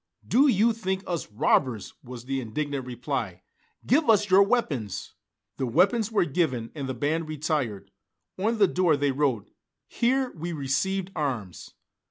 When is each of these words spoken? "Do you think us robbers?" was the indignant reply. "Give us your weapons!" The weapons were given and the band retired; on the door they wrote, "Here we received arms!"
"Do 0.27 0.47
you 0.47 0.73
think 0.73 1.03
us 1.05 1.31
robbers?" 1.31 1.93
was 2.03 2.25
the 2.25 2.41
indignant 2.41 2.87
reply. 2.87 3.43
"Give 3.85 4.09
us 4.09 4.31
your 4.31 4.41
weapons!" 4.41 5.13
The 5.57 5.67
weapons 5.67 6.11
were 6.11 6.25
given 6.25 6.71
and 6.73 6.89
the 6.89 6.95
band 6.95 7.29
retired; 7.29 7.91
on 8.35 8.57
the 8.57 8.67
door 8.67 8.97
they 8.97 9.11
wrote, 9.11 9.51
"Here 9.85 10.31
we 10.31 10.53
received 10.53 11.11
arms!" 11.15 11.75